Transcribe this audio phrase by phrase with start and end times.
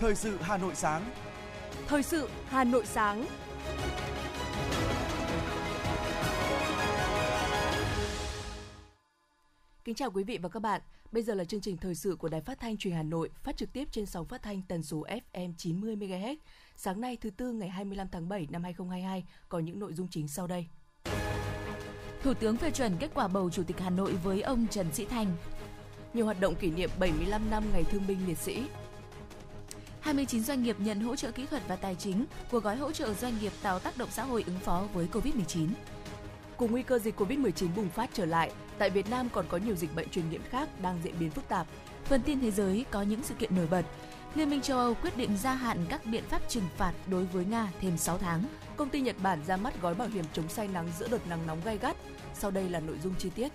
[0.00, 1.10] Thời sự Hà Nội sáng.
[1.86, 3.26] Thời sự Hà Nội sáng.
[9.84, 10.80] Kính chào quý vị và các bạn.
[11.12, 13.56] Bây giờ là chương trình thời sự của Đài Phát thanh Truyền Hà Nội, phát
[13.56, 16.36] trực tiếp trên sóng phát thanh tần số FM 90 MHz.
[16.76, 20.28] Sáng nay thứ tư ngày 25 tháng 7 năm 2022 có những nội dung chính
[20.28, 20.66] sau đây.
[22.22, 25.04] Thủ tướng phê chuẩn kết quả bầu Chủ tịch Hà Nội với ông Trần Sĩ
[25.04, 25.36] Thành.
[26.14, 28.62] Nhiều hoạt động kỷ niệm 75 năm ngày thương binh liệt sĩ.
[30.08, 33.14] 29 doanh nghiệp nhận hỗ trợ kỹ thuật và tài chính của gói hỗ trợ
[33.14, 35.68] doanh nghiệp tạo tác động xã hội ứng phó với Covid-19.
[36.56, 39.74] Cùng nguy cơ dịch Covid-19 bùng phát trở lại, tại Việt Nam còn có nhiều
[39.74, 41.66] dịch bệnh truyền nhiễm khác đang diễn biến phức tạp.
[42.04, 43.82] Phần tin thế giới có những sự kiện nổi bật.
[44.34, 47.44] Liên minh châu Âu quyết định gia hạn các biện pháp trừng phạt đối với
[47.44, 48.44] Nga thêm 6 tháng.
[48.76, 51.46] Công ty Nhật Bản ra mắt gói bảo hiểm chống say nắng giữa đợt nắng
[51.46, 51.96] nóng gay gắt.
[52.34, 53.52] Sau đây là nội dung chi tiết.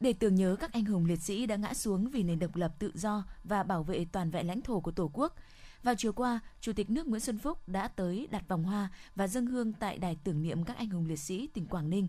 [0.00, 2.72] Để tưởng nhớ các anh hùng liệt sĩ đã ngã xuống vì nền độc lập
[2.78, 5.34] tự do và bảo vệ toàn vẹn lãnh thổ của Tổ quốc,
[5.82, 9.28] vào chiều qua, Chủ tịch nước Nguyễn Xuân Phúc đã tới đặt vòng hoa và
[9.28, 12.08] dâng hương tại đài tưởng niệm các anh hùng liệt sĩ tỉnh Quảng Ninh.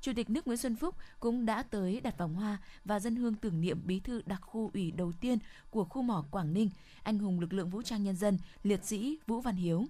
[0.00, 3.34] Chủ tịch nước Nguyễn Xuân Phúc cũng đã tới đặt vòng hoa và dân hương
[3.34, 5.38] tưởng niệm bí thư đặc khu ủy đầu tiên
[5.70, 6.70] của khu mỏ Quảng Ninh,
[7.02, 9.86] anh hùng lực lượng vũ trang nhân dân, liệt sĩ Vũ Văn Hiếu.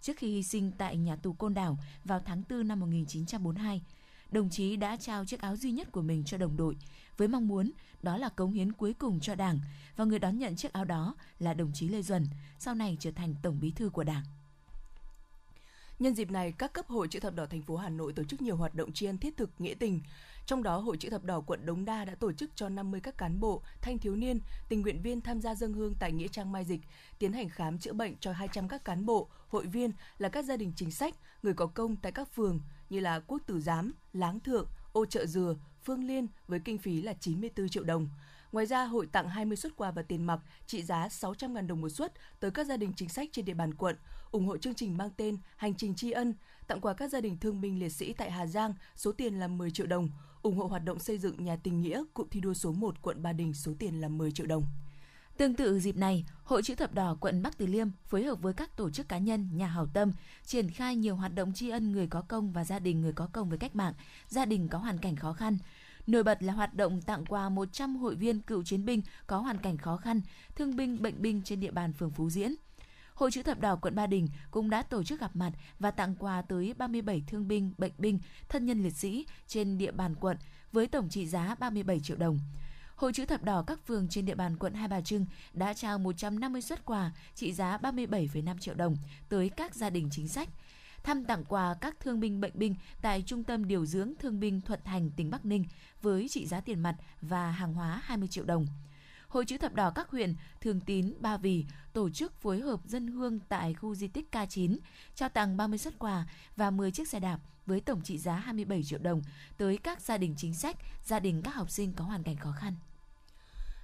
[0.00, 3.82] Trước khi hy sinh tại nhà tù Côn Đảo vào tháng 4 năm 1942,
[4.32, 6.76] đồng chí đã trao chiếc áo duy nhất của mình cho đồng đội
[7.16, 7.70] với mong muốn
[8.02, 9.60] đó là cống hiến cuối cùng cho Đảng
[9.96, 12.26] và người đón nhận chiếc áo đó là đồng chí Lê Duẩn,
[12.58, 14.24] sau này trở thành tổng bí thư của Đảng.
[15.98, 18.42] Nhân dịp này, các cấp hội chữ thập đỏ thành phố Hà Nội tổ chức
[18.42, 20.00] nhiều hoạt động tri ân thiết thực nghĩa tình.
[20.46, 23.18] Trong đó, Hội chữ thập đỏ quận Đống Đa đã tổ chức cho 50 các
[23.18, 26.52] cán bộ, thanh thiếu niên, tình nguyện viên tham gia dân hương tại nghĩa trang
[26.52, 26.80] Mai Dịch,
[27.18, 30.56] tiến hành khám chữa bệnh cho 200 các cán bộ, hội viên là các gia
[30.56, 34.40] đình chính sách, người có công tại các phường như là Quốc Tử Giám, Láng
[34.40, 38.08] Thượng, Ô Chợ Dừa, Phương Liên với kinh phí là 94 triệu đồng.
[38.52, 41.88] Ngoài ra, hội tặng 20 xuất quà và tiền mặt trị giá 600.000 đồng một
[41.88, 43.96] suất tới các gia đình chính sách trên địa bàn quận,
[44.30, 46.34] ủng hộ chương trình mang tên Hành trình tri ân,
[46.66, 49.48] tặng quà các gia đình thương binh liệt sĩ tại Hà Giang, số tiền là
[49.48, 50.08] 10 triệu đồng,
[50.42, 53.22] ủng hộ hoạt động xây dựng nhà tình nghĩa cụm thi đua số 1 quận
[53.22, 54.64] Ba Đình số tiền là 10 triệu đồng.
[55.40, 58.52] Tương tự dịp này, Hội chữ thập đỏ quận Bắc Từ Liêm phối hợp với
[58.52, 60.12] các tổ chức cá nhân, nhà hảo tâm
[60.44, 63.28] triển khai nhiều hoạt động tri ân người có công và gia đình người có
[63.32, 63.94] công với cách mạng,
[64.28, 65.58] gia đình có hoàn cảnh khó khăn.
[66.06, 69.58] Nổi bật là hoạt động tặng quà 100 hội viên cựu chiến binh có hoàn
[69.58, 70.20] cảnh khó khăn,
[70.54, 72.54] thương binh, bệnh binh trên địa bàn phường Phú Diễn.
[73.14, 76.16] Hội chữ thập đỏ quận Ba Đình cũng đã tổ chức gặp mặt và tặng
[76.18, 78.18] quà tới 37 thương binh, bệnh binh,
[78.48, 80.36] thân nhân liệt sĩ trên địa bàn quận
[80.72, 82.38] với tổng trị giá 37 triệu đồng.
[83.00, 85.98] Hội chữ thập đỏ các phường trên địa bàn quận Hai Bà Trưng đã trao
[85.98, 88.96] 150 xuất quà trị giá 37,5 triệu đồng
[89.28, 90.48] tới các gia đình chính sách.
[91.02, 94.60] Thăm tặng quà các thương binh bệnh binh tại Trung tâm Điều dưỡng Thương binh
[94.60, 95.64] Thuận Thành, tỉnh Bắc Ninh
[96.02, 98.66] với trị giá tiền mặt và hàng hóa 20 triệu đồng.
[99.28, 103.08] Hội chữ thập đỏ các huyện Thường Tín, Ba Vì tổ chức phối hợp dân
[103.08, 104.78] hương tại khu di tích K9,
[105.14, 108.82] trao tặng 30 xuất quà và 10 chiếc xe đạp với tổng trị giá 27
[108.82, 109.22] triệu đồng
[109.58, 112.52] tới các gia đình chính sách, gia đình các học sinh có hoàn cảnh khó
[112.52, 112.74] khăn.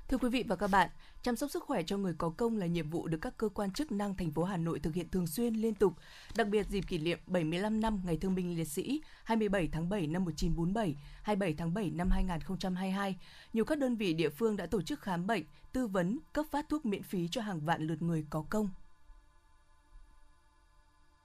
[0.09, 0.91] Thưa quý vị và các bạn,
[1.23, 3.71] chăm sóc sức khỏe cho người có công là nhiệm vụ được các cơ quan
[3.71, 5.93] chức năng thành phố Hà Nội thực hiện thường xuyên liên tục,
[6.37, 10.07] đặc biệt dịp kỷ niệm 75 năm Ngày Thương binh Liệt sĩ 27 tháng 7
[10.07, 13.17] năm 1947, 27 tháng 7 năm 2022.
[13.53, 16.69] Nhiều các đơn vị địa phương đã tổ chức khám bệnh, tư vấn, cấp phát
[16.69, 18.69] thuốc miễn phí cho hàng vạn lượt người có công.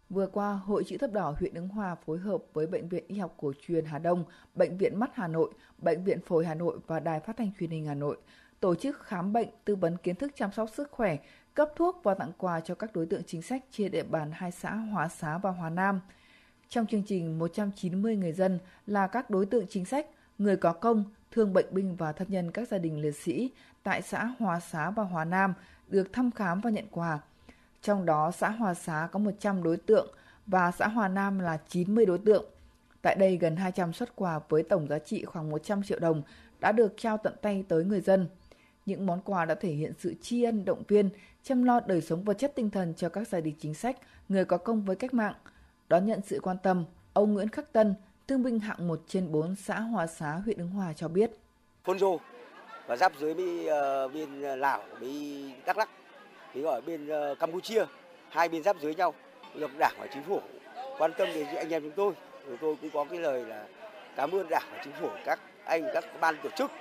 [0.09, 3.18] Vừa qua, Hội chữ thập đỏ huyện Ứng Hòa phối hợp với Bệnh viện Y
[3.18, 4.24] học cổ truyền Hà Đông,
[4.56, 7.69] Bệnh viện Mắt Hà Nội, Bệnh viện Phổi Hà Nội và Đài Phát thanh Truyền
[7.69, 8.18] hình Hà Nội
[8.62, 11.18] tổ chức khám bệnh, tư vấn kiến thức chăm sóc sức khỏe,
[11.54, 14.52] cấp thuốc và tặng quà cho các đối tượng chính sách trên địa bàn hai
[14.52, 16.00] xã Hòa Xá và Hòa Nam.
[16.70, 20.08] Trong chương trình, 190 người dân là các đối tượng chính sách,
[20.38, 23.52] người có công, thương bệnh binh và thân nhân các gia đình liệt sĩ
[23.84, 25.54] tại xã Hòa Xá và Hòa Nam
[25.88, 27.20] được thăm khám và nhận quà.
[27.82, 30.08] Trong đó, xã Hòa Xá có 100 đối tượng
[30.48, 32.46] và xã Hòa Nam là 90 đối tượng.
[33.02, 36.22] Tại đây, gần 200 xuất quà với tổng giá trị khoảng 100 triệu đồng
[36.60, 38.28] đã được trao tận tay tới người dân.
[38.86, 41.10] Những món quà đã thể hiện sự tri ân động viên,
[41.44, 43.98] chăm lo đời sống vật chất tinh thần cho các gia đình chính sách,
[44.30, 45.33] người có công với cách mạng.
[45.89, 47.95] Đón nhận sự quan tâm, ông Nguyễn Khắc Tân,
[48.28, 51.31] thương binh hạng 1 trên 4 xã Hòa Xá, huyện Ứng Hòa cho biết.
[51.83, 52.18] Phôn Rô
[52.88, 55.89] và giáp dưới bên uh, ờ, bên Lào, bên Đắk Lắk,
[56.54, 57.86] thì ở bên uh, Campuchia,
[58.30, 59.13] hai bên giáp dưới nhau,
[59.56, 60.42] được Đảng và Chính phủ
[60.98, 62.13] quan tâm đến anh em chúng tôi.
[62.45, 63.66] Chúng tôi cũng có cái lời là
[64.16, 66.72] cảm ơn Đảng và Chính phủ, các anh, các ban tổ chức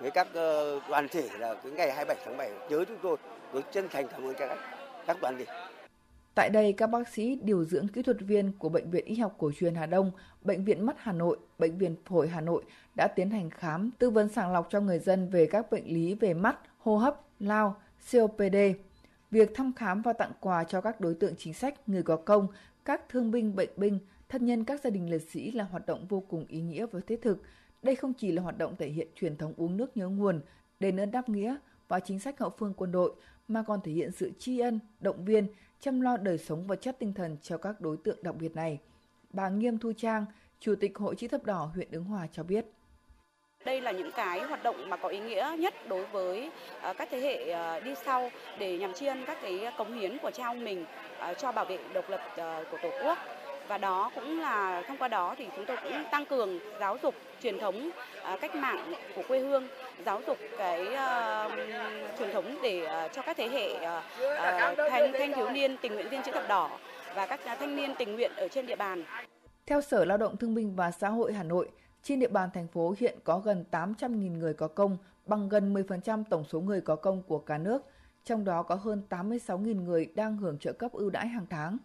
[0.00, 3.16] với các ờ, đoàn thể là cái ngày 27 tháng 7 nhớ chúng tôi
[3.52, 4.58] tôi chân thành cảm ơn các
[5.06, 5.46] các đoàn thể.
[6.34, 9.34] Tại đây, các bác sĩ, điều dưỡng kỹ thuật viên của Bệnh viện Y học
[9.38, 10.10] cổ truyền Hà Đông,
[10.42, 12.64] Bệnh viện Mắt Hà Nội, Bệnh viện Phổi Hà Nội
[12.94, 16.14] đã tiến hành khám, tư vấn sàng lọc cho người dân về các bệnh lý
[16.14, 17.76] về mắt, hô hấp, lao,
[18.12, 18.56] COPD.
[19.30, 22.46] Việc thăm khám và tặng quà cho các đối tượng chính sách, người có công,
[22.84, 23.98] các thương binh, bệnh binh,
[24.28, 27.00] thân nhân các gia đình liệt sĩ là hoạt động vô cùng ý nghĩa và
[27.06, 27.42] thiết thực.
[27.82, 30.40] Đây không chỉ là hoạt động thể hiện truyền thống uống nước nhớ nguồn,
[30.80, 31.56] đền ơn đáp nghĩa
[31.88, 33.12] và chính sách hậu phương quân đội,
[33.48, 35.46] mà còn thể hiện sự tri ân, động viên,
[35.80, 38.80] chăm lo đời sống vật chất tinh thần cho các đối tượng đặc biệt này.
[39.30, 40.24] Bà Nghiêm Thu Trang,
[40.60, 42.66] Chủ tịch Hội Chữ Thập Đỏ huyện Ứng Hòa cho biết.
[43.64, 46.50] Đây là những cái hoạt động mà có ý nghĩa nhất đối với
[46.80, 50.18] à, các thế hệ à, đi sau để nhằm tri ân các cái cống hiến
[50.22, 50.84] của cha ông mình
[51.18, 52.20] à, cho bảo vệ độc lập
[52.70, 53.18] của Tổ quốc
[53.68, 57.14] và đó cũng là thông qua đó thì chúng tôi cũng tăng cường giáo dục
[57.42, 57.90] truyền thống
[58.22, 59.68] à, cách mạng của quê hương
[60.06, 61.52] giáo dục cái uh,
[62.18, 64.04] truyền thống để uh, cho các thế hệ uh,
[64.90, 66.78] thanh thanh thiếu niên tình nguyện viên chữ thập đỏ
[67.14, 69.04] và các thanh niên tình nguyện ở trên địa bàn.
[69.66, 71.70] Theo Sở Lao động Thương binh và Xã hội Hà Nội,
[72.02, 76.24] trên địa bàn thành phố hiện có gần 800.000 người có công, bằng gần 10%
[76.30, 77.82] tổng số người có công của cả nước,
[78.24, 81.78] trong đó có hơn 86.000 người đang hưởng trợ cấp ưu đãi hàng tháng.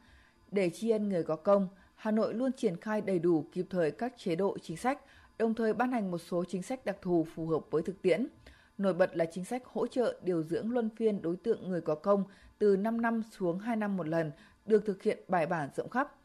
[0.53, 3.91] Để tri ân người có công, Hà Nội luôn triển khai đầy đủ kịp thời
[3.91, 4.99] các chế độ chính sách,
[5.37, 8.27] đồng thời ban hành một số chính sách đặc thù phù hợp với thực tiễn.
[8.77, 11.95] Nổi bật là chính sách hỗ trợ điều dưỡng luân phiên đối tượng người có
[11.95, 12.23] công
[12.59, 14.31] từ 5 năm xuống 2 năm một lần
[14.65, 16.15] được thực hiện bài bản rộng khắp.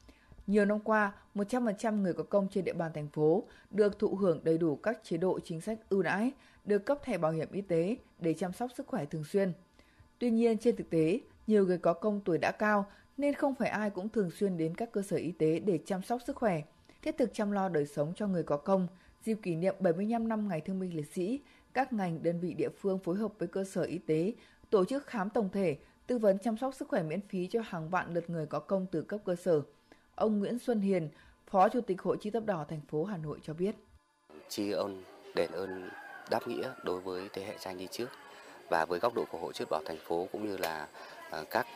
[0.46, 4.40] Nhiều năm qua, 100% người có công trên địa bàn thành phố được thụ hưởng
[4.44, 6.32] đầy đủ các chế độ chính sách ưu đãi,
[6.64, 9.52] được cấp thẻ bảo hiểm y tế để chăm sóc sức khỏe thường xuyên.
[10.18, 12.86] Tuy nhiên, trên thực tế, nhiều người có công tuổi đã cao
[13.18, 16.02] nên không phải ai cũng thường xuyên đến các cơ sở y tế để chăm
[16.02, 16.62] sóc sức khỏe,
[17.02, 18.88] thiết thực chăm lo đời sống cho người có công.
[19.22, 21.40] Dịp kỷ niệm 75 năm Ngày Thương binh Liệt sĩ,
[21.72, 24.32] các ngành đơn vị địa phương phối hợp với cơ sở y tế
[24.70, 25.76] tổ chức khám tổng thể,
[26.06, 28.86] tư vấn chăm sóc sức khỏe miễn phí cho hàng vạn lượt người có công
[28.92, 29.62] từ cấp cơ sở.
[30.14, 31.08] Ông Nguyễn Xuân Hiền,
[31.46, 33.74] Phó Chủ tịch Hội Chữ thập đỏ thành phố Hà Nội cho biết.
[34.48, 35.02] Tri ân
[35.34, 35.90] đền ơn
[36.30, 38.08] đáp nghĩa đối với thế hệ cha đi trước
[38.68, 40.88] và với góc độ của Hội Chữ thập đỏ thành phố cũng như là
[41.30, 41.66] Ờ, các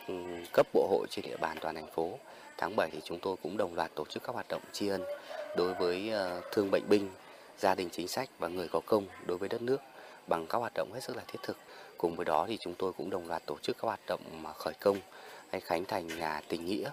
[0.53, 2.19] cấp bộ hội trên địa bàn toàn thành phố.
[2.57, 5.03] Tháng 7 thì chúng tôi cũng đồng loạt tổ chức các hoạt động tri ân
[5.57, 7.09] đối với ờ, thương bệnh binh,
[7.57, 9.81] gia đình chính sách và người có công đối với đất nước
[10.27, 11.57] bằng các hoạt động hết sức là thiết thực.
[11.97, 14.21] Cùng với đó thì chúng tôi cũng đồng loạt tổ chức các hoạt động
[14.57, 14.97] khởi công
[15.51, 16.89] hay khánh thành nhà tình nghĩa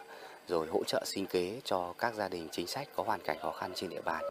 [0.48, 3.50] rồi hỗ trợ sinh kế cho các gia đình chính sách có hoàn cảnh khó
[3.50, 4.24] khăn trên địa bàn.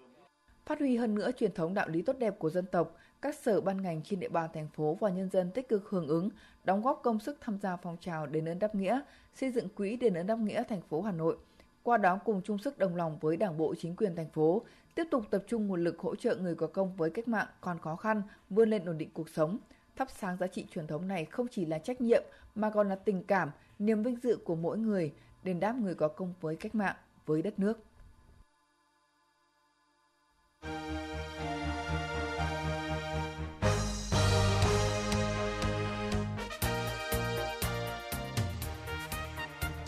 [0.65, 3.61] Phát huy hơn nữa truyền thống đạo lý tốt đẹp của dân tộc, các sở
[3.61, 6.29] ban ngành trên địa bàn thành phố và nhân dân tích cực hưởng ứng,
[6.63, 9.01] đóng góp công sức tham gia phong trào đền ơn đáp nghĩa,
[9.35, 11.37] xây dựng quỹ đền ơn đáp nghĩa thành phố Hà Nội.
[11.83, 14.61] Qua đó cùng chung sức đồng lòng với Đảng bộ chính quyền thành phố,
[14.95, 17.79] tiếp tục tập trung nguồn lực hỗ trợ người có công với cách mạng còn
[17.79, 19.57] khó khăn, vươn lên ổn định cuộc sống.
[19.95, 22.23] Thắp sáng giá trị truyền thống này không chỉ là trách nhiệm
[22.55, 25.13] mà còn là tình cảm, niềm vinh dự của mỗi người,
[25.43, 26.95] đền đáp người có công với cách mạng,
[27.25, 27.83] với đất nước.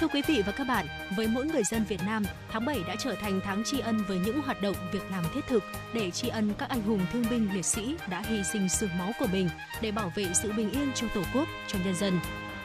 [0.01, 2.95] Thưa quý vị và các bạn, với mỗi người dân Việt Nam, tháng 7 đã
[3.00, 5.63] trở thành tháng tri ân với những hoạt động, việc làm thiết thực
[5.94, 9.12] để tri ân các anh hùng thương binh liệt sĩ đã hy sinh sương máu
[9.19, 9.50] của mình
[9.81, 12.19] để bảo vệ sự bình yên cho Tổ quốc, cho nhân dân.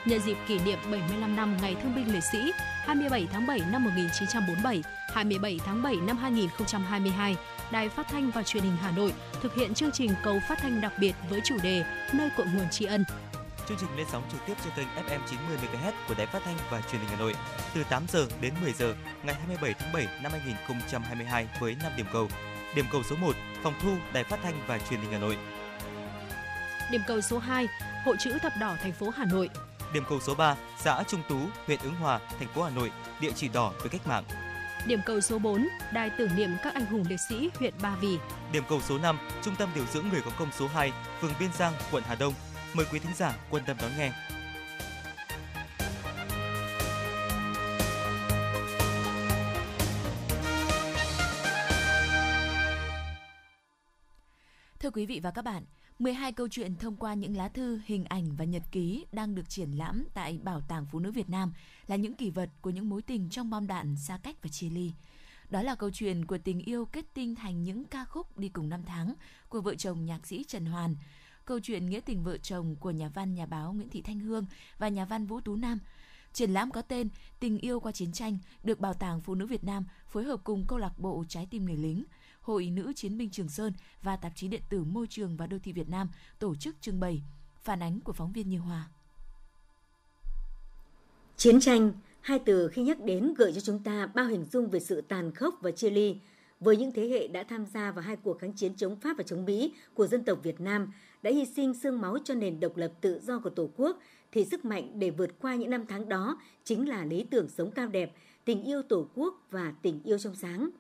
[0.05, 2.39] Nhân dịp kỷ niệm 75 năm Ngày Thương binh Liệt sĩ
[2.85, 4.83] 27 tháng 7 năm 1947,
[5.15, 7.37] 27 tháng 7 năm 2022,
[7.71, 9.13] Đài Phát thanh và Truyền hình Hà Nội
[9.43, 12.71] thực hiện chương trình cầu phát thanh đặc biệt với chủ đề Nơi cội nguồn
[12.71, 13.05] tri ân
[13.69, 16.57] Chương trình lên sóng trực tiếp trên kênh FM 90 MHz của Đài Phát thanh
[16.71, 17.35] và Truyền hình Hà Nội
[17.75, 22.07] từ 8 giờ đến 10 giờ ngày 27 tháng 7 năm 2022 với 5 điểm
[22.13, 22.29] cầu.
[22.75, 25.37] Điểm cầu số 1, phòng thu Đài Phát thanh và Truyền hình Hà Nội.
[26.91, 27.69] Điểm cầu số 2,
[28.05, 29.49] Hội chữ thập đỏ thành phố Hà Nội.
[29.93, 33.33] Điểm cầu số 3, xã Trung Tú, huyện Ứng Hòa, thành phố Hà Nội, địa
[33.37, 34.25] chỉ đỏ với cách mạng.
[34.87, 38.19] Điểm cầu số 4, Đài tưởng niệm các anh hùng liệt sĩ huyện Ba Vì.
[38.53, 41.51] Điểm cầu số 5, Trung tâm điều dưỡng người có công số 2, phường Biên
[41.59, 42.35] Giang, quận Hà Đông.
[42.77, 44.13] Mời quý thính giả quan tâm đón nghe.
[54.81, 55.65] Thưa quý vị và các bạn,
[55.99, 59.49] 12 câu chuyện thông qua những lá thư, hình ảnh và nhật ký đang được
[59.49, 61.53] triển lãm tại Bảo tàng Phụ nữ Việt Nam
[61.87, 64.71] là những kỷ vật của những mối tình trong bom đạn xa cách và chia
[64.71, 64.93] ly.
[65.51, 68.69] Đó là câu chuyện của tình yêu kết tinh thành những ca khúc đi cùng
[68.69, 69.15] năm tháng
[69.49, 70.97] của vợ chồng nhạc sĩ Trần Hoàn,
[71.47, 74.47] câu chuyện nghĩa tình vợ chồng của nhà văn nhà báo Nguyễn Thị Thanh Hương
[74.79, 75.79] và nhà văn Vũ Tú Nam.
[76.33, 77.09] Triển lãm có tên
[77.41, 80.65] Tình yêu qua chiến tranh được Bảo tàng Phụ nữ Việt Nam phối hợp cùng
[80.69, 82.05] câu lạc bộ Trái tim người lính,
[82.41, 83.73] Hội Nữ Chiến binh Trường Sơn
[84.03, 87.01] và tạp chí điện tử Môi trường và Đô thị Việt Nam tổ chức trưng
[87.01, 87.23] bày.
[87.63, 88.89] Phản ánh của phóng viên Như Hòa.
[91.37, 94.81] Chiến tranh Hai từ khi nhắc đến gợi cho chúng ta bao hình dung về
[94.81, 96.21] sự tàn khốc và chia ly.
[96.61, 99.23] Với những thế hệ đã tham gia vào hai cuộc kháng chiến chống Pháp và
[99.23, 100.93] chống Mỹ của dân tộc Việt Nam,
[101.27, 103.99] đã hy sinh xương máu cho nền độc lập tự do của Tổ quốc,
[104.33, 107.71] thì sức mạnh để vượt qua những năm tháng đó chính là lý tưởng sống
[107.71, 108.13] cao đẹp,
[108.45, 110.71] tình yêu Tổ quốc và tình yêu trong sáng.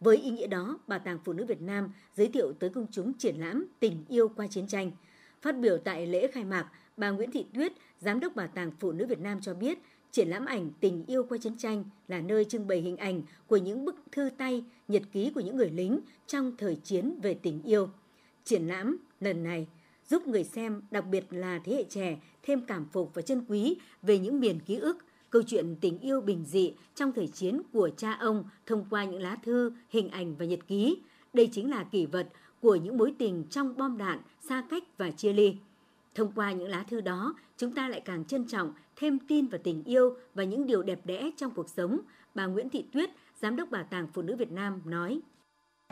[0.00, 3.12] Với ý nghĩa đó, Bảo tàng Phụ nữ Việt Nam giới thiệu tới công chúng
[3.12, 4.90] triển lãm Tình yêu qua chiến tranh.
[5.42, 8.92] Phát biểu tại lễ khai mạc, bà Nguyễn Thị Tuyết, Giám đốc Bảo tàng Phụ
[8.92, 9.78] nữ Việt Nam cho biết,
[10.10, 13.56] triển lãm ảnh Tình yêu qua chiến tranh là nơi trưng bày hình ảnh của
[13.56, 17.62] những bức thư tay, nhật ký của những người lính trong thời chiến về tình
[17.62, 17.88] yêu.
[18.44, 19.66] Triển lãm lần này
[20.10, 23.76] giúp người xem, đặc biệt là thế hệ trẻ, thêm cảm phục và trân quý
[24.02, 24.98] về những miền ký ức,
[25.30, 29.22] câu chuyện tình yêu bình dị trong thời chiến của cha ông thông qua những
[29.22, 30.98] lá thư, hình ảnh và nhật ký.
[31.32, 32.28] Đây chính là kỷ vật
[32.60, 34.18] của những mối tình trong bom đạn,
[34.48, 35.56] xa cách và chia ly.
[36.14, 39.60] Thông qua những lá thư đó, chúng ta lại càng trân trọng, thêm tin vào
[39.64, 42.00] tình yêu và những điều đẹp đẽ trong cuộc sống,
[42.34, 43.10] bà Nguyễn Thị Tuyết,
[43.42, 45.20] Giám đốc Bảo tàng Phụ nữ Việt Nam nói.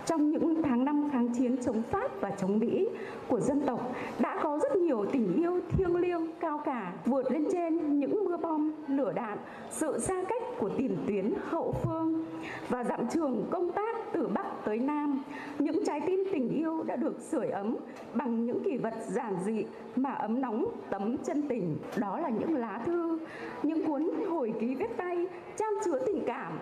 [0.06, 2.88] Trong những tháng năm kháng chiến chống Pháp và chống Mỹ
[3.28, 7.44] của dân tộc đã có rất nhiều tình yêu thiêng liêng cao cả vượt lên
[7.52, 9.38] trên những mưa bom, lửa đạn,
[9.70, 12.24] sự xa cách của tiền tuyến hậu phương
[12.68, 15.22] và dặm trường công tác từ Bắc tới Nam.
[15.58, 17.76] Những trái tim tình yêu đã được sưởi ấm
[18.14, 19.64] bằng những kỷ vật giản dị
[19.96, 21.76] mà ấm nóng tấm chân tình.
[21.96, 23.18] Đó là những lá thư,
[23.62, 26.58] những cuốn hồi ký viết tay trang chứa tình cảm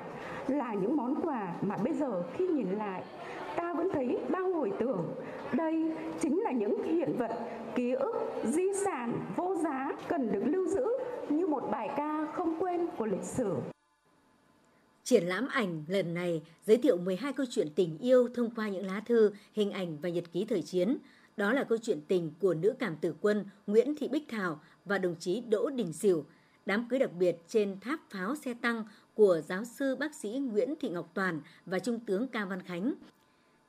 [0.48, 3.02] là những món quà mà bây giờ khi nhìn lại
[3.56, 5.14] ta vẫn thấy bao hồi tưởng
[5.52, 7.30] đây chính là những hiện vật
[7.74, 10.86] ký ức di sản vô giá cần được lưu giữ
[11.28, 13.56] như một bài ca không quên của lịch sử
[15.04, 18.86] Triển lãm ảnh lần này giới thiệu 12 câu chuyện tình yêu thông qua những
[18.86, 20.96] lá thư, hình ảnh và nhật ký thời chiến.
[21.36, 24.98] Đó là câu chuyện tình của nữ cảm tử quân Nguyễn Thị Bích Thảo và
[24.98, 26.24] đồng chí Đỗ Đình Sửu,
[26.66, 30.74] đám cưới đặc biệt trên tháp pháo xe tăng của giáo sư bác sĩ Nguyễn
[30.80, 32.94] Thị Ngọc Toàn và Trung tướng Cao Văn Khánh.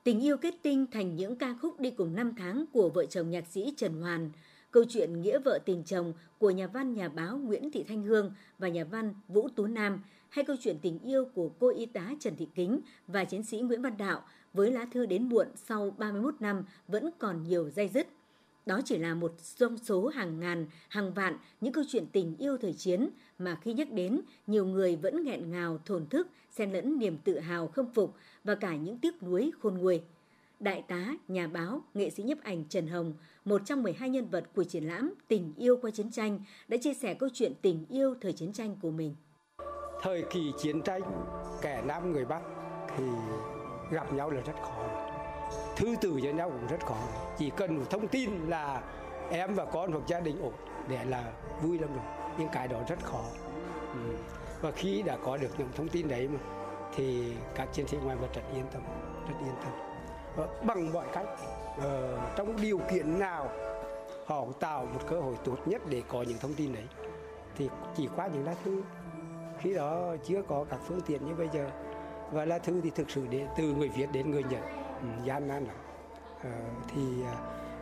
[0.03, 3.29] Tình yêu kết tinh thành những ca khúc đi cùng năm tháng của vợ chồng
[3.29, 4.31] nhạc sĩ Trần Hoàn,
[4.71, 8.31] câu chuyện nghĩa vợ tình chồng của nhà văn nhà báo Nguyễn Thị Thanh Hương
[8.59, 9.99] và nhà văn Vũ Tú Nam,
[10.33, 13.59] hay câu chuyện tình yêu của cô y tá Trần Thị Kính và chiến sĩ
[13.59, 14.21] Nguyễn Văn Đạo
[14.53, 18.07] với lá thư đến muộn sau 31 năm vẫn còn nhiều dây dứt.
[18.65, 22.57] Đó chỉ là một trong số hàng ngàn, hàng vạn những câu chuyện tình yêu
[22.57, 23.09] thời chiến
[23.39, 27.39] mà khi nhắc đến, nhiều người vẫn nghẹn ngào, thổn thức, xen lẫn niềm tự
[27.39, 30.01] hào khâm phục và cả những tiếc nuối khôn nguôi.
[30.59, 33.13] Đại tá, nhà báo, nghệ sĩ nhiếp ảnh Trần Hồng,
[33.45, 36.93] một trong 12 nhân vật của triển lãm Tình yêu qua chiến tranh, đã chia
[36.93, 39.15] sẻ câu chuyện tình yêu thời chiến tranh của mình.
[40.03, 41.01] Thời kỳ chiến tranh,
[41.61, 42.41] kẻ Nam người Bắc
[42.97, 43.03] thì
[43.91, 44.83] gặp nhau là rất khó.
[45.75, 46.97] Thư từ cho nhau cũng rất khó.
[47.37, 48.81] Chỉ cần một thông tin là
[49.29, 50.53] em và con hoặc gia đình ổn
[50.87, 51.31] để là
[51.61, 52.03] vui lắm rồi.
[52.37, 53.21] Nhưng cái đó rất khó.
[53.93, 54.15] Ừ.
[54.61, 56.39] Và khi đã có được những thông tin đấy mà
[56.95, 58.81] thì các chiến sĩ ngoài mặt trận yên tâm,
[59.27, 59.73] rất yên tâm.
[60.35, 61.25] Và bằng mọi cách,
[61.81, 63.49] ờ, trong điều kiện nào
[64.25, 66.85] họ tạo một cơ hội tốt nhất để có những thông tin đấy
[67.55, 68.83] thì chỉ qua những lá thư
[69.63, 71.69] khi đó chưa có các phương tiện như bây giờ.
[72.31, 74.61] Và lá thư thì thực sự để từ người viết đến người nhận
[75.01, 75.75] ừ, gian nan lắm.
[76.43, 77.23] À, thì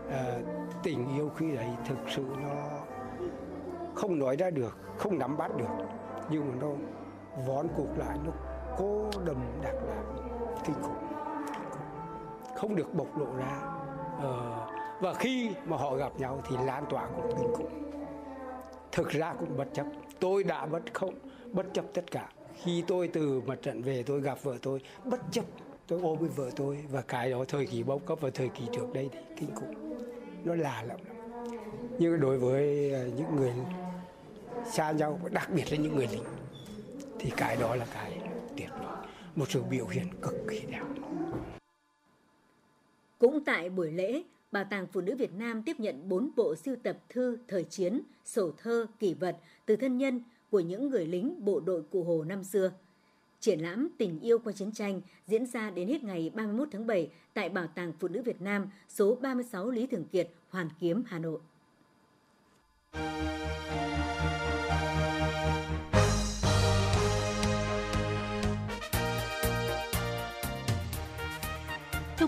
[0.10, 0.40] à,
[0.84, 2.56] tình yêu khi đấy thực sự nó
[3.96, 5.86] không nói ra được không nắm bắt được.
[6.30, 6.68] Nhưng mà nó
[7.48, 8.32] vón cuộc lại nó
[8.78, 10.04] cố đầm đặc lại
[10.66, 11.12] kinh khủng
[12.56, 13.62] không được bộc lộ ra
[14.20, 14.34] à,
[15.00, 17.92] và khi mà họ gặp nhau thì lan tỏa cũng kinh khủng.
[18.92, 19.86] Thực ra cũng bất chấp
[20.20, 21.14] tôi đã bất không
[21.54, 22.30] bất chấp tất cả.
[22.64, 25.46] Khi tôi từ mặt trận về tôi gặp vợ tôi bất chấp
[25.88, 28.64] tôi ôm với vợ tôi và cái đó thời kỳ bao cấp và thời kỳ
[28.74, 29.98] trước đây thì kinh khủng.
[30.44, 31.00] Nó là lắm.
[32.00, 33.54] Nhưng đối với ờ, những người
[34.72, 36.24] xa nhau đặc biệt là những người lính
[37.20, 38.20] thì cái đó là cái
[38.58, 39.08] tuyệt vời.
[39.36, 40.84] Một sự biểu hiện cực kỳ đẹp.
[43.20, 46.76] Cũng tại buổi lễ Bảo tàng Phụ nữ Việt Nam tiếp nhận 4 bộ siêu
[46.84, 51.46] tập thư thời chiến, sổ thơ, kỷ vật từ thân nhân của những người lính
[51.46, 52.72] bộ đội cụ Hồ năm xưa.
[53.40, 57.10] Triển lãm Tình yêu qua chiến tranh diễn ra đến hết ngày 31 tháng 7
[57.34, 61.20] tại Bảo tàng Phụ nữ Việt Nam số 36 Lý Thường Kiệt, Hoàn Kiếm, Hà
[61.20, 61.40] Nội.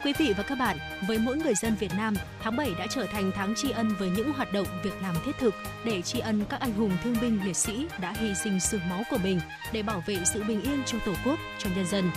[0.04, 3.06] Quý vị và các bạn, với mỗi người dân Việt Nam, tháng 7 đã trở
[3.06, 5.54] thành tháng tri ân với những hoạt động, việc làm thiết thực
[5.86, 9.04] để tri ân các anh hùng thương binh liệt sĩ đã hy sinh sương máu
[9.10, 9.40] của mình
[9.74, 12.12] để bảo vệ sự bình yên cho Tổ quốc, cho nhân dân.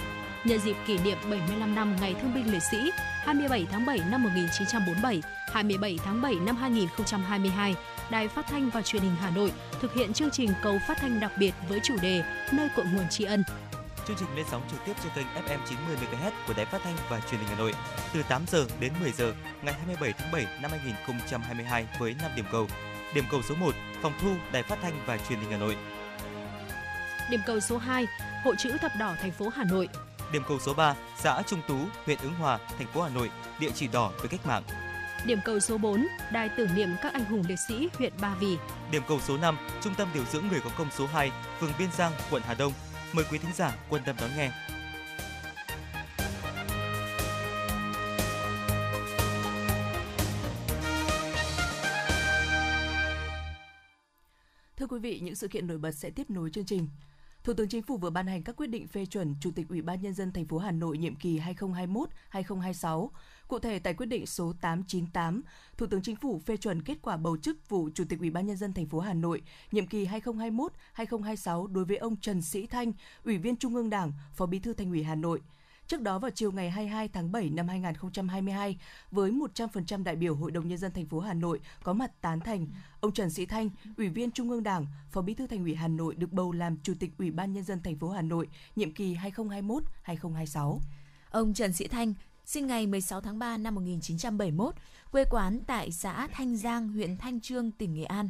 [0.45, 2.91] nhân dịp kỷ niệm 75 năm Ngày Thương binh Liệt sĩ
[3.25, 7.75] 27 tháng 7 năm 1947, 27 tháng 7 năm 2022,
[8.11, 11.21] Đài Phát thanh và Truyền hình Hà Nội thực hiện chương trình cầu phát thanh
[11.21, 13.43] đặc biệt với chủ đề Nơi cội nguồn tri ân.
[14.07, 16.97] Chương trình lên sóng trực tiếp trên kênh FM 90 MHz của Đài Phát thanh
[17.09, 17.75] và Truyền hình Hà Nội
[18.15, 19.33] từ 8 giờ đến 10 giờ
[19.63, 22.67] ngày 27 tháng 7 năm 2022 với 5 điểm cầu.
[23.15, 25.77] Điểm cầu số 1, phòng thu Đài Phát thanh và Truyền hình Hà Nội.
[27.31, 28.07] Điểm cầu số 2,
[28.45, 29.89] Hội chữ thập đỏ thành phố Hà Nội.
[30.33, 33.71] Điểm cầu số 3, xã Trung Tú, huyện Ứng Hòa, thành phố Hà Nội, địa
[33.75, 34.63] chỉ đỏ với cách mạng.
[35.25, 38.57] Điểm cầu số 4, Đài tưởng niệm các anh hùng liệt sĩ huyện Ba Vì.
[38.91, 41.89] Điểm cầu số 5, Trung tâm điều dưỡng người có công số 2, phường Biên
[41.93, 42.73] Giang, quận Hà Đông.
[43.13, 44.51] Mời quý thính giả quan tâm đón nghe.
[54.77, 56.89] Thưa quý vị, những sự kiện nổi bật sẽ tiếp nối chương trình.
[57.47, 59.83] Thủ tướng Chính phủ vừa ban hành các quyết định phê chuẩn Chủ tịch Ủy
[59.83, 61.41] ban nhân dân thành phố Hà Nội nhiệm kỳ
[62.33, 63.09] 2021-2026.
[63.49, 65.43] Cụ thể tại quyết định số 898,
[65.77, 68.47] Thủ tướng Chính phủ phê chuẩn kết quả bầu chức vụ Chủ tịch Ủy ban
[68.47, 72.93] nhân dân thành phố Hà Nội nhiệm kỳ 2021-2026 đối với ông Trần Sĩ Thanh,
[73.25, 75.41] Ủy viên Trung ương Đảng, Phó Bí thư Thành ủy Hà Nội.
[75.89, 78.79] Trước đó vào chiều ngày 22 tháng 7 năm 2022,
[79.11, 82.41] với 100% đại biểu Hội đồng nhân dân thành phố Hà Nội có mặt tán
[82.41, 82.67] thành,
[83.01, 85.89] ông Trần Sĩ Thanh, Ủy viên Trung ương Đảng, Phó Bí thư Thành ủy Hà
[85.89, 88.95] Nội được bầu làm Chủ tịch Ủy ban nhân dân thành phố Hà Nội nhiệm
[88.95, 89.17] kỳ
[90.07, 90.79] 2021-2026.
[91.31, 92.15] Ông Trần Sĩ Thanh
[92.45, 94.75] sinh ngày 16 tháng 3 năm 1971,
[95.13, 98.29] quê quán tại xã Thanh Giang, huyện Thanh Trương, tỉnh Nghệ An.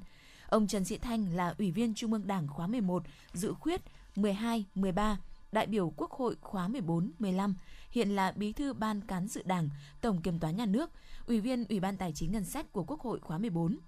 [0.48, 3.80] Ông Trần Sĩ Thanh là Ủy viên Trung ương Đảng khóa 11, dự khuyết
[4.16, 5.18] 12, 13,
[5.56, 7.54] đại biểu Quốc hội khóa 14, 15,
[7.90, 9.68] hiện là Bí thư Ban Cán sự Đảng,
[10.00, 10.90] Tổng Kiểm toán Nhà nước,
[11.26, 13.78] Ủy viên Ủy ban Tài chính Ngân sách của Quốc hội khóa 14.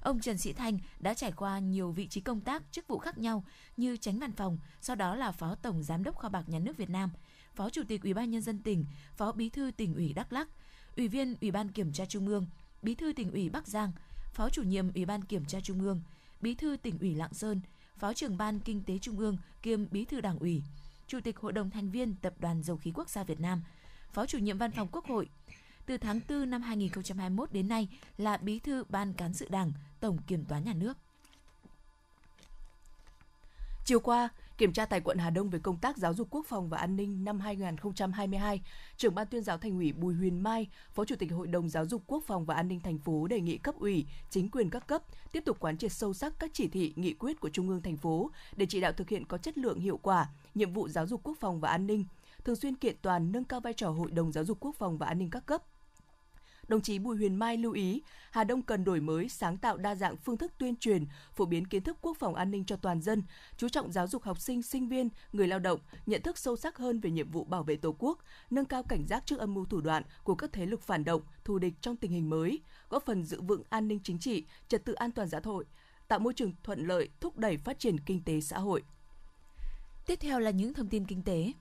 [0.00, 3.18] Ông Trần Sĩ Thanh đã trải qua nhiều vị trí công tác, chức vụ khác
[3.18, 3.44] nhau
[3.76, 6.76] như tránh văn phòng, sau đó là Phó Tổng Giám đốc Kho bạc Nhà nước
[6.76, 7.10] Việt Nam,
[7.54, 8.84] Phó Chủ tịch Ủy ban Nhân dân tỉnh,
[9.16, 10.48] Phó Bí thư tỉnh ủy Đắk Lắc,
[10.96, 12.46] Ủy viên Ủy ban Kiểm tra Trung ương,
[12.82, 13.92] Bí thư tỉnh ủy Bắc Giang,
[14.32, 16.00] Phó Chủ nhiệm Ủy ban Kiểm tra Trung ương,
[16.40, 17.60] Bí thư tỉnh ủy Lạng Sơn,
[17.98, 20.62] Phó trưởng Ban Kinh tế Trung ương kiêm Bí thư Đảng ủy,
[21.08, 23.62] Chủ tịch Hội đồng thành viên Tập đoàn Dầu khí Quốc gia Việt Nam,
[24.12, 25.28] Phó chủ nhiệm Văn phòng Quốc hội.
[25.86, 30.18] Từ tháng 4 năm 2021 đến nay là Bí thư Ban Cán sự Đảng, Tổng
[30.26, 30.98] Kiểm toán Nhà nước.
[33.84, 36.68] Chiều qua, kiểm tra tại quận Hà Đông về công tác giáo dục quốc phòng
[36.68, 38.62] và an ninh năm 2022,
[38.96, 41.86] trưởng ban tuyên giáo thành ủy Bùi Huyền Mai, Phó Chủ tịch Hội đồng Giáo
[41.86, 44.86] dục Quốc phòng và An ninh thành phố đề nghị cấp ủy, chính quyền các
[44.86, 47.82] cấp tiếp tục quán triệt sâu sắc các chỉ thị, nghị quyết của Trung ương
[47.82, 51.06] thành phố để chỉ đạo thực hiện có chất lượng hiệu quả nhiệm vụ giáo
[51.06, 52.04] dục quốc phòng và an ninh,
[52.44, 55.06] thường xuyên kiện toàn nâng cao vai trò Hội đồng Giáo dục Quốc phòng và
[55.06, 55.62] An ninh các cấp,
[56.68, 59.94] đồng chí Bùi Huyền Mai lưu ý, Hà Đông cần đổi mới, sáng tạo đa
[59.94, 63.02] dạng phương thức tuyên truyền, phổ biến kiến thức quốc phòng an ninh cho toàn
[63.02, 63.22] dân,
[63.56, 66.78] chú trọng giáo dục học sinh, sinh viên, người lao động, nhận thức sâu sắc
[66.78, 68.18] hơn về nhiệm vụ bảo vệ Tổ quốc,
[68.50, 71.22] nâng cao cảnh giác trước âm mưu thủ đoạn của các thế lực phản động,
[71.44, 74.84] thù địch trong tình hình mới, góp phần giữ vững an ninh chính trị, trật
[74.84, 75.64] tự an toàn xã hội,
[76.08, 78.82] tạo môi trường thuận lợi thúc đẩy phát triển kinh tế xã hội.
[80.06, 81.52] Tiếp theo là những thông tin kinh tế.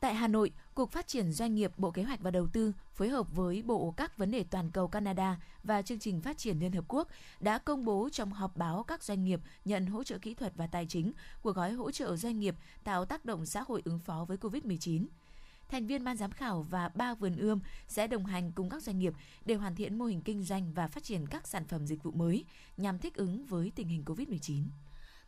[0.00, 3.08] Tại Hà Nội, Cục Phát triển Doanh nghiệp Bộ Kế hoạch và Đầu tư phối
[3.08, 6.72] hợp với Bộ các vấn đề toàn cầu Canada và Chương trình Phát triển Liên
[6.72, 7.08] Hợp Quốc
[7.40, 10.66] đã công bố trong họp báo các doanh nghiệp nhận hỗ trợ kỹ thuật và
[10.66, 14.24] tài chính của gói hỗ trợ doanh nghiệp tạo tác động xã hội ứng phó
[14.28, 15.06] với COVID-19.
[15.68, 18.98] Thành viên ban giám khảo và ba vườn ươm sẽ đồng hành cùng các doanh
[18.98, 19.12] nghiệp
[19.44, 22.10] để hoàn thiện mô hình kinh doanh và phát triển các sản phẩm dịch vụ
[22.10, 22.44] mới
[22.76, 24.64] nhằm thích ứng với tình hình COVID-19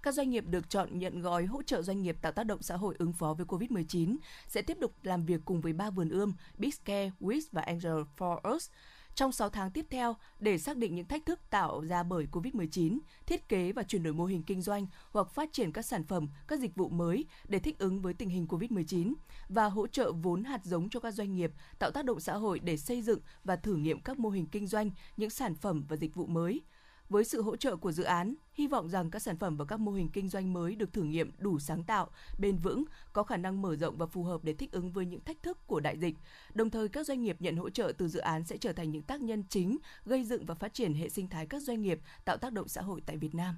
[0.03, 2.77] các doanh nghiệp được chọn nhận gói hỗ trợ doanh nghiệp tạo tác động xã
[2.77, 4.17] hội ứng phó với COVID-19
[4.49, 8.55] sẽ tiếp tục làm việc cùng với ba vườn ươm Bigcare, Wish và Angel for
[8.55, 8.71] Us
[9.15, 12.99] trong 6 tháng tiếp theo để xác định những thách thức tạo ra bởi COVID-19,
[13.27, 16.29] thiết kế và chuyển đổi mô hình kinh doanh hoặc phát triển các sản phẩm,
[16.49, 19.15] các dịch vụ mới để thích ứng với tình hình COVID-19
[19.49, 22.59] và hỗ trợ vốn hạt giống cho các doanh nghiệp tạo tác động xã hội
[22.59, 25.97] để xây dựng và thử nghiệm các mô hình kinh doanh, những sản phẩm và
[25.97, 26.61] dịch vụ mới–
[27.11, 29.81] với sự hỗ trợ của dự án, hy vọng rằng các sản phẩm và các
[29.81, 33.37] mô hình kinh doanh mới được thử nghiệm đủ sáng tạo, bền vững, có khả
[33.37, 35.99] năng mở rộng và phù hợp để thích ứng với những thách thức của đại
[35.99, 36.17] dịch.
[36.55, 39.03] Đồng thời, các doanh nghiệp nhận hỗ trợ từ dự án sẽ trở thành những
[39.03, 42.37] tác nhân chính gây dựng và phát triển hệ sinh thái các doanh nghiệp tạo
[42.37, 43.55] tác động xã hội tại Việt Nam.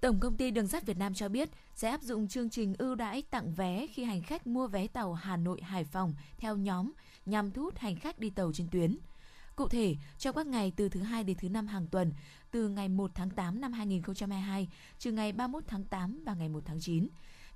[0.00, 2.94] Tổng công ty Đường sắt Việt Nam cho biết sẽ áp dụng chương trình ưu
[2.94, 6.92] đãi tặng vé khi hành khách mua vé tàu Hà Nội Hải Phòng theo nhóm
[7.26, 8.96] nhằm thu hút hành khách đi tàu trên tuyến.
[9.58, 12.12] Cụ thể, trong các ngày từ thứ hai đến thứ năm hàng tuần,
[12.50, 14.68] từ ngày 1 tháng 8 năm 2022
[14.98, 17.08] trừ ngày 31 tháng 8 và ngày 1 tháng 9.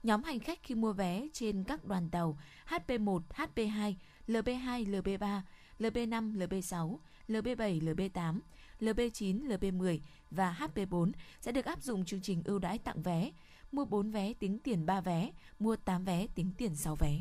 [0.02, 2.38] Nhóm hành khách khi mua vé trên các đoàn tàu
[2.68, 3.94] HP1, HP2,
[4.28, 5.40] LB2, LB3,
[5.78, 6.96] LB5, LB6,
[7.28, 8.38] LB7, LB8,
[8.80, 9.98] LB9, LB10
[10.30, 13.30] và HP4 sẽ được áp dụng chương trình ưu đãi tặng vé,
[13.72, 17.20] mua 4 vé tính tiền 3 vé, mua 8 vé tính tiền 6 vé.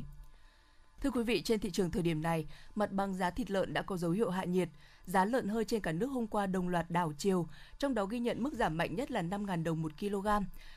[1.01, 3.81] Thưa quý vị, trên thị trường thời điểm này, mặt bằng giá thịt lợn đã
[3.81, 4.69] có dấu hiệu hạ nhiệt.
[5.05, 7.47] Giá lợn hơi trên cả nước hôm qua đồng loạt đảo chiều,
[7.79, 10.27] trong đó ghi nhận mức giảm mạnh nhất là 5.000 đồng một kg.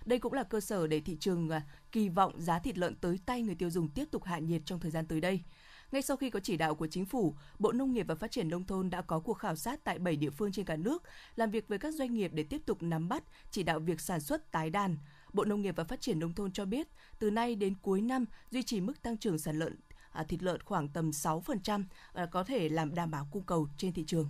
[0.05, 3.19] Đây cũng là cơ sở để thị trường à, kỳ vọng giá thịt lợn tới
[3.27, 5.41] tay người tiêu dùng tiếp tục hạ nhiệt trong thời gian tới đây.
[5.93, 8.49] Ngay sau khi có chỉ đạo của chính phủ, Bộ Nông nghiệp và Phát triển
[8.49, 11.03] Nông thôn đã có cuộc khảo sát tại 7 địa phương trên cả nước,
[11.37, 14.21] làm việc với các doanh nghiệp để tiếp tục nắm bắt, chỉ đạo việc sản
[14.21, 14.97] xuất tái đàn.
[15.33, 18.25] Bộ Nông nghiệp và Phát triển Nông thôn cho biết, từ nay đến cuối năm
[18.51, 19.77] duy trì mức tăng trưởng sản lợn
[20.23, 24.05] thịt lợn khoảng tầm 6% à, có thể làm đảm bảo cung cầu trên thị
[24.07, 24.29] trường.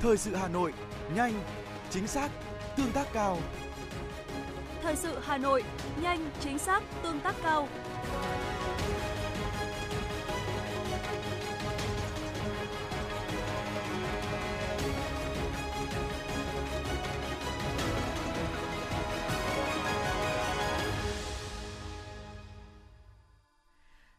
[0.00, 0.72] Thời sự Hà Nội,
[1.14, 1.42] nhanh,
[1.90, 2.30] chính xác,
[2.76, 3.38] tương tác cao.
[4.82, 5.64] Thời sự Hà Nội,
[6.02, 7.68] nhanh, chính xác, tương tác cao.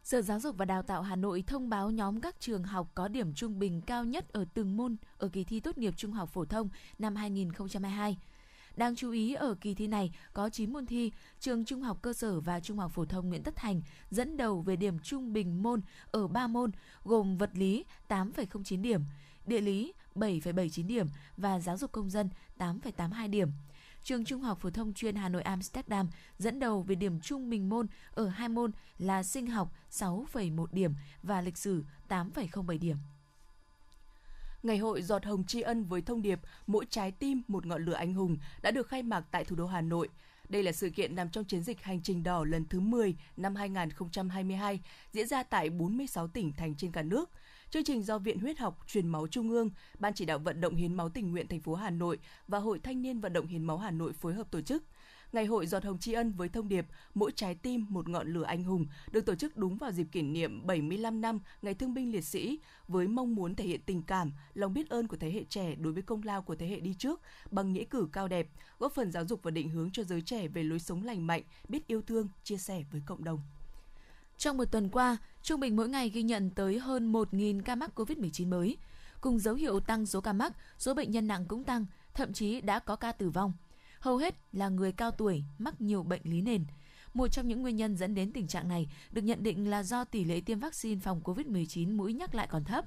[0.07, 3.07] Sở Giáo dục và Đào tạo Hà Nội thông báo nhóm các trường học có
[3.07, 6.29] điểm trung bình cao nhất ở từng môn ở kỳ thi tốt nghiệp trung học
[6.29, 8.17] phổ thông năm 2022.
[8.75, 12.13] Đáng chú ý ở kỳ thi này có 9 môn thi, trường trung học cơ
[12.13, 15.63] sở và trung học phổ thông Nguyễn Tất Thành dẫn đầu về điểm trung bình
[15.63, 16.71] môn ở 3 môn
[17.03, 19.01] gồm vật lý 8,09 điểm,
[19.45, 23.49] địa lý 7,79 điểm và giáo dục công dân 8,82 điểm
[24.07, 27.69] trường Trung học phổ thông chuyên Hà Nội Amsterdam dẫn đầu về điểm trung bình
[27.69, 30.93] môn ở hai môn là sinh học 6,1 điểm
[31.23, 32.97] và lịch sử 8,07 điểm.
[34.63, 37.93] Ngày hội giọt hồng tri ân với thông điệp mỗi trái tim một ngọn lửa
[37.93, 40.09] anh hùng đã được khai mạc tại thủ đô Hà Nội.
[40.49, 43.55] Đây là sự kiện nằm trong chiến dịch Hành trình đỏ lần thứ 10 năm
[43.55, 44.79] 2022
[45.11, 47.29] diễn ra tại 46 tỉnh thành trên cả nước–
[47.71, 50.75] Chương trình do Viện Huyết học Truyền máu Trung ương, Ban chỉ đạo vận động
[50.75, 53.63] hiến máu tình nguyện thành phố Hà Nội và Hội Thanh niên vận động hiến
[53.63, 54.83] máu Hà Nội phối hợp tổ chức.
[55.31, 58.43] Ngày hội giọt hồng tri ân với thông điệp Mỗi trái tim một ngọn lửa
[58.43, 62.11] anh hùng được tổ chức đúng vào dịp kỷ niệm 75 năm Ngày Thương binh
[62.11, 65.43] Liệt sĩ với mong muốn thể hiện tình cảm, lòng biết ơn của thế hệ
[65.49, 68.49] trẻ đối với công lao của thế hệ đi trước bằng nghĩa cử cao đẹp,
[68.79, 71.43] góp phần giáo dục và định hướng cho giới trẻ về lối sống lành mạnh,
[71.67, 73.39] biết yêu thương, chia sẻ với cộng đồng.
[74.37, 77.91] Trong một tuần qua, trung bình mỗi ngày ghi nhận tới hơn 1.000 ca mắc
[77.95, 78.77] COVID-19 mới.
[79.21, 82.61] Cùng dấu hiệu tăng số ca mắc, số bệnh nhân nặng cũng tăng, thậm chí
[82.61, 83.53] đã có ca tử vong.
[83.99, 86.65] Hầu hết là người cao tuổi mắc nhiều bệnh lý nền.
[87.13, 90.03] Một trong những nguyên nhân dẫn đến tình trạng này được nhận định là do
[90.03, 92.85] tỷ lệ tiêm vaccine phòng COVID-19 mũi nhắc lại còn thấp.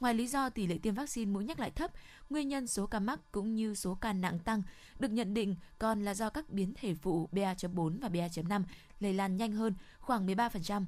[0.00, 1.90] Ngoài lý do tỷ lệ tiêm vaccine mũi nhắc lại thấp,
[2.30, 4.62] nguyên nhân số ca mắc cũng như số ca nặng tăng
[4.98, 8.62] được nhận định còn là do các biến thể phụ BA.4 và BA.5
[9.00, 10.84] lây lan nhanh hơn khoảng 13%.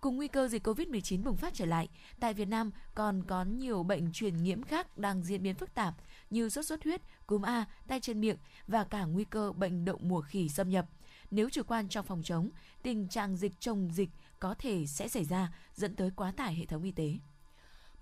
[0.00, 1.88] Cùng nguy cơ dịch COVID-19 bùng phát trở lại,
[2.20, 5.94] tại Việt Nam còn có nhiều bệnh truyền nhiễm khác đang diễn biến phức tạp
[6.30, 9.98] như sốt xuất huyết, cúm A, tay chân miệng và cả nguy cơ bệnh đậu
[10.02, 10.86] mùa khỉ xâm nhập.
[11.30, 12.50] Nếu chủ quan trong phòng chống,
[12.82, 16.66] tình trạng dịch chồng dịch có thể sẽ xảy ra dẫn tới quá tải hệ
[16.66, 17.18] thống y tế.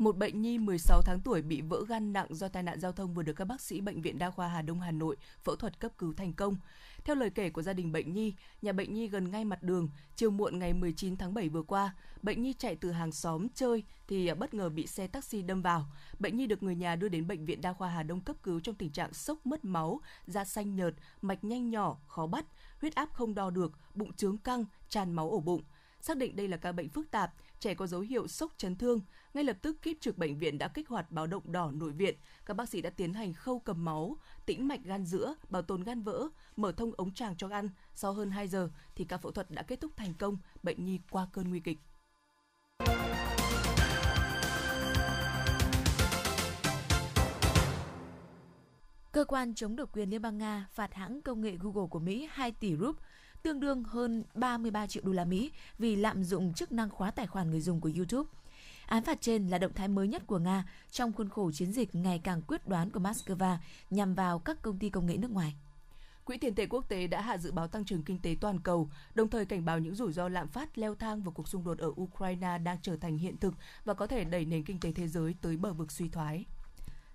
[0.01, 3.15] Một bệnh nhi 16 tháng tuổi bị vỡ gan nặng do tai nạn giao thông
[3.15, 5.81] vừa được các bác sĩ bệnh viện đa khoa Hà Đông Hà Nội phẫu thuật
[5.81, 6.57] cấp cứu thành công.
[7.05, 9.89] Theo lời kể của gia đình bệnh nhi, nhà bệnh nhi gần ngay mặt đường,
[10.17, 13.83] chiều muộn ngày 19 tháng 7 vừa qua, bệnh nhi chạy từ hàng xóm chơi
[14.09, 15.87] thì bất ngờ bị xe taxi đâm vào.
[16.19, 18.61] Bệnh nhi được người nhà đưa đến bệnh viện đa khoa Hà Đông cấp cứu
[18.61, 22.45] trong tình trạng sốc mất máu, da xanh nhợt, mạch nhanh nhỏ, khó bắt,
[22.81, 25.63] huyết áp không đo được, bụng trướng căng, tràn máu ổ bụng.
[26.03, 29.01] Xác định đây là ca bệnh phức tạp, trẻ có dấu hiệu sốc chấn thương.
[29.35, 32.15] Ngay lập tức kíp trực bệnh viện đã kích hoạt báo động đỏ nội viện.
[32.47, 35.85] Các bác sĩ đã tiến hành khâu cầm máu, tĩnh mạch gan giữa, bảo tồn
[35.85, 37.69] gan vỡ, mở thông ống tràng cho gan.
[37.95, 41.01] Sau hơn 2 giờ thì ca phẫu thuật đã kết thúc thành công, bệnh nhi
[41.11, 41.79] qua cơn nguy kịch.
[49.13, 52.29] Cơ quan chống độc quyền Liên bang Nga phạt hãng công nghệ Google của Mỹ
[52.31, 52.97] 2 tỷ rúp
[53.43, 57.27] tương đương hơn 33 triệu đô la Mỹ vì lạm dụng chức năng khóa tài
[57.27, 58.31] khoản người dùng của YouTube.
[58.87, 61.95] Án phạt trên là động thái mới nhất của Nga trong khuôn khổ chiến dịch
[61.95, 63.57] ngày càng quyết đoán của Moscow
[63.91, 65.55] nhằm vào các công ty công nghệ nước ngoài.
[66.25, 68.91] Quỹ tiền tệ quốc tế đã hạ dự báo tăng trưởng kinh tế toàn cầu,
[69.15, 71.79] đồng thời cảnh báo những rủi ro lạm phát leo thang và cuộc xung đột
[71.79, 75.09] ở Ukraine đang trở thành hiện thực và có thể đẩy nền kinh tế thế
[75.09, 76.45] giới tới bờ vực suy thoái.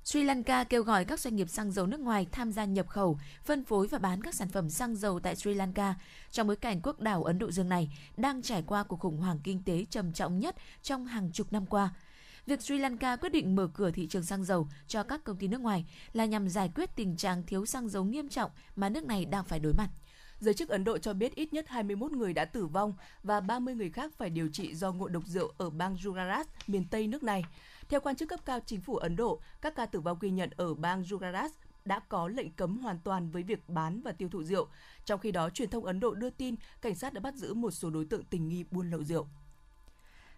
[0.06, 3.20] Sri Lanka kêu gọi các doanh nghiệp xăng dầu nước ngoài tham gia nhập khẩu,
[3.44, 5.96] phân phối và bán các sản phẩm xăng dầu tại Sri Lanka
[6.32, 9.40] trong bối cảnh quốc đảo Ấn Độ Dương này đang trải qua cuộc khủng hoảng
[9.44, 11.90] kinh tế trầm trọng nhất trong hàng chục năm qua.
[12.46, 15.48] Việc Sri Lanka quyết định mở cửa thị trường xăng dầu cho các công ty
[15.48, 19.04] nước ngoài là nhằm giải quyết tình trạng thiếu xăng dầu nghiêm trọng mà nước
[19.04, 19.90] này đang phải đối mặt.
[20.40, 23.76] Giới chức Ấn Độ cho biết ít nhất 21 người đã tử vong và 30
[23.76, 27.24] người khác phải điều trị do ngộ độc rượu ở bang Gujarat, miền Tây nước
[27.24, 27.44] này.
[27.90, 30.50] Theo quan chức cấp cao chính phủ Ấn Độ, các ca tử vong ghi nhận
[30.58, 31.50] ở bang Gujarat
[31.86, 34.68] đã có lệnh cấm hoàn toàn với việc bán và tiêu thụ rượu.
[35.06, 37.72] Trong khi đó, truyền thông Ấn Độ đưa tin cảnh sát đã bắt giữ một
[37.72, 39.28] số đối tượng tình nghi buôn lậu rượu.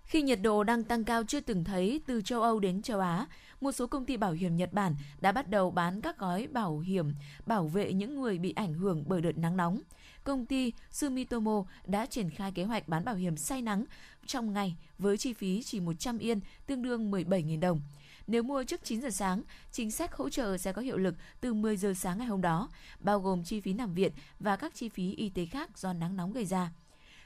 [0.04, 3.28] Khi nhiệt độ đang tăng cao chưa từng thấy từ châu Âu đến châu Á,
[3.62, 6.80] một số công ty bảo hiểm Nhật Bản đã bắt đầu bán các gói bảo
[6.80, 7.14] hiểm
[7.46, 9.80] bảo vệ những người bị ảnh hưởng bởi đợt nắng nóng.
[10.28, 13.86] Công ty Sumitomo đã triển khai kế hoạch bán bảo hiểm say nắng
[14.26, 17.82] trong ngày với chi phí chỉ 100 yên, tương đương 17.000 đồng.
[18.28, 21.54] Nếu mua trước 9 giờ sáng, chính sách hỗ trợ sẽ có hiệu lực từ
[21.54, 24.90] 10 giờ sáng ngày hôm đó, bao gồm chi phí nằm viện và các chi
[24.90, 26.72] phí y tế khác do nắng nóng gây ra.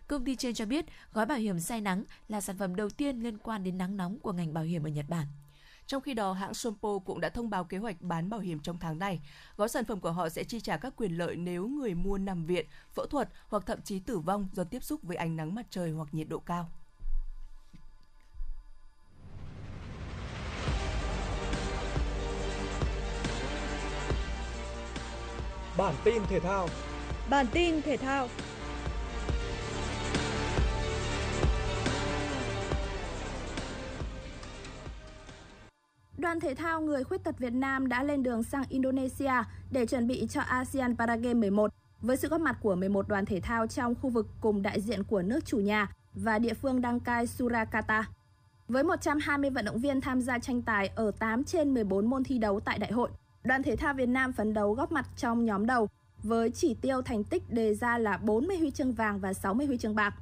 [0.08, 3.24] Công ty trên cho biết gói bảo hiểm say nắng là sản phẩm đầu tiên
[3.24, 5.28] liên quan đến nắng nóng của ngành bảo hiểm ở Nhật Bản.
[5.92, 8.80] Trong khi đó, hãng Sompo cũng đã thông báo kế hoạch bán bảo hiểm trong
[8.80, 9.22] tháng này.
[9.58, 12.46] Gói sản phẩm của họ sẽ chi trả các quyền lợi nếu người mua nằm
[12.46, 15.66] viện, phẫu thuật hoặc thậm chí tử vong do tiếp xúc với ánh nắng mặt
[15.70, 16.70] trời hoặc nhiệt độ cao.
[25.78, 26.68] Bản tin thể thao
[27.30, 28.28] Bản tin thể thao
[36.22, 39.34] Đoàn thể thao người khuyết tật Việt Nam đã lên đường sang Indonesia
[39.72, 43.40] để chuẩn bị cho ASEAN Paragame 11 với sự góp mặt của 11 đoàn thể
[43.40, 47.00] thao trong khu vực cùng đại diện của nước chủ nhà và địa phương đăng
[47.00, 48.08] cai Surakarta.
[48.68, 52.38] Với 120 vận động viên tham gia tranh tài ở 8 trên 14 môn thi
[52.38, 53.10] đấu tại đại hội,
[53.44, 55.90] đoàn thể thao Việt Nam phấn đấu góp mặt trong nhóm đầu
[56.24, 59.78] với chỉ tiêu thành tích đề ra là 40 huy chương vàng và 60 huy
[59.78, 60.16] chương bạc.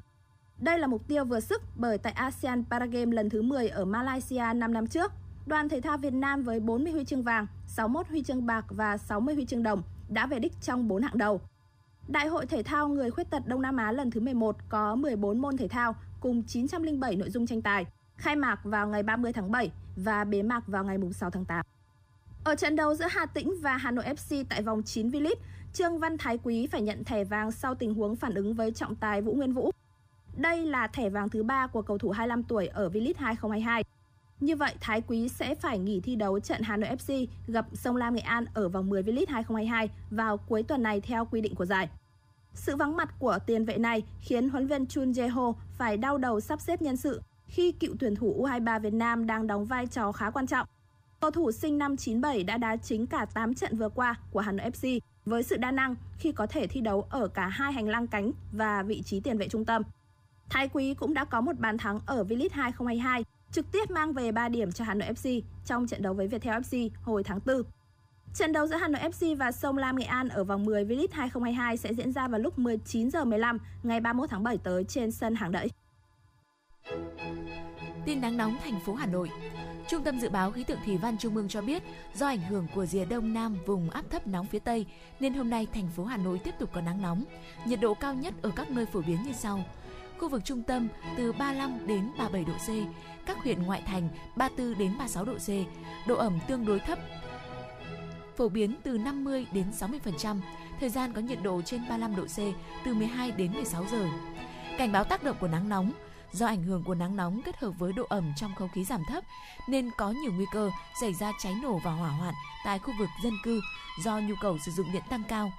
[0.57, 4.53] Đây là mục tiêu vừa sức bởi tại ASEAN Paragame lần thứ 10 ở Malaysia
[4.55, 5.12] 5 năm trước,
[5.49, 8.97] đoàn thể thao Việt Nam với 40 huy chương vàng, 61 huy chương bạc và
[8.97, 11.41] 60 huy chương đồng đã về đích trong 4 hạng đầu.
[12.07, 15.39] Đại hội thể thao người khuyết tật Đông Nam Á lần thứ 11 có 14
[15.39, 17.85] môn thể thao cùng 907 nội dung tranh tài,
[18.15, 21.65] khai mạc vào ngày 30 tháng 7 và bế mạc vào ngày 6 tháng 8.
[22.43, 25.41] Ở trận đấu giữa Hà Tĩnh và Hà Nội FC tại vòng 9 V-League,
[25.73, 28.95] Trương Văn Thái Quý phải nhận thẻ vàng sau tình huống phản ứng với trọng
[28.95, 29.71] tài Vũ Nguyên Vũ.
[30.38, 33.83] Đây là thẻ vàng thứ ba của cầu thủ 25 tuổi ở V-League 2022.
[34.39, 37.95] Như vậy, Thái Quý sẽ phải nghỉ thi đấu trận Hà Nội FC gặp Sông
[37.95, 41.56] Lam Nghệ An ở vòng 10 V-League 2022 vào cuối tuần này theo quy định
[41.56, 41.89] của giải.
[42.54, 46.39] Sự vắng mặt của tiền vệ này khiến huấn viên Chun Jae-ho phải đau đầu
[46.39, 50.12] sắp xếp nhân sự khi cựu tuyển thủ U23 Việt Nam đang đóng vai trò
[50.12, 50.67] khá quan trọng.
[51.19, 54.52] Cầu thủ sinh năm 97 đã đá chính cả 8 trận vừa qua của Hà
[54.52, 57.88] Nội FC với sự đa năng khi có thể thi đấu ở cả hai hành
[57.88, 59.82] lang cánh và vị trí tiền vệ trung tâm.
[60.49, 64.31] Thái Quý cũng đã có một bàn thắng ở V-League 2022, trực tiếp mang về
[64.31, 67.62] 3 điểm cho Hà Nội FC trong trận đấu với Viettel FC hồi tháng 4.
[68.33, 71.07] Trận đấu giữa Hà Nội FC và Sông Lam Nghệ An ở vòng 10 V-League
[71.12, 75.12] 2022 sẽ diễn ra vào lúc 19 giờ 15 ngày 31 tháng 7 tới trên
[75.12, 75.69] sân Hàng Đẫy.
[78.05, 79.29] Tin nắng nóng thành phố Hà Nội.
[79.89, 81.83] Trung tâm Dự báo Khí tượng Thủy văn Trung ương cho biết,
[82.15, 84.85] do ảnh hưởng của rìa đông nam vùng áp thấp nóng phía Tây,
[85.19, 87.23] nên hôm nay thành phố Hà Nội tiếp tục có nắng nóng.
[87.65, 89.63] Nhiệt độ cao nhất ở các nơi phổ biến như sau.
[90.19, 92.69] Khu vực trung tâm từ 35 đến 37 độ C,
[93.25, 95.49] các huyện ngoại thành 34 đến 36 độ C,
[96.08, 96.99] độ ẩm tương đối thấp,
[98.38, 100.39] phổ biến từ 50 đến 60%,
[100.79, 102.38] thời gian có nhiệt độ trên 35 độ C
[102.86, 104.05] từ 12 đến 16 giờ.
[104.77, 105.91] Cảnh báo tác động của nắng nóng,
[106.32, 109.03] Do ảnh hưởng của nắng nóng kết hợp với độ ẩm trong không khí giảm
[109.08, 109.23] thấp
[109.67, 112.34] nên có nhiều nguy cơ xảy ra cháy nổ và hỏa hoạn
[112.65, 113.62] tại khu vực dân cư
[114.03, 115.51] do nhu cầu sử dụng điện tăng cao.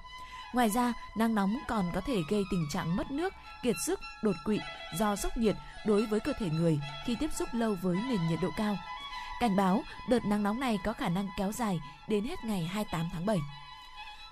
[0.52, 4.36] Ngoài ra, nắng nóng còn có thể gây tình trạng mất nước, kiệt sức, đột
[4.44, 4.58] quỵ
[4.98, 8.38] do sốc nhiệt đối với cơ thể người khi tiếp xúc lâu với nền nhiệt
[8.42, 8.76] độ cao.
[9.40, 13.08] Cảnh báo, đợt nắng nóng này có khả năng kéo dài đến hết ngày 28
[13.12, 13.38] tháng 7.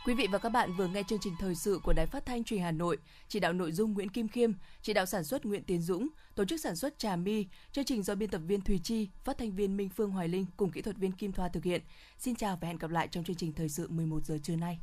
[0.07, 2.45] Quý vị và các bạn vừa nghe chương trình thời sự của Đài Phát thanh
[2.45, 4.53] Truyền Hà Nội, chỉ đạo nội dung Nguyễn Kim Khiêm,
[4.83, 8.03] chỉ đạo sản xuất Nguyễn Tiến Dũng, tổ chức sản xuất Trà Mi, chương trình
[8.03, 10.83] do biên tập viên Thùy Chi, phát thanh viên Minh Phương Hoài Linh cùng kỹ
[10.83, 11.83] thuật viên Kim Thoa thực hiện.
[12.19, 14.79] Xin chào và hẹn gặp lại trong chương trình thời sự 11 giờ trưa nay.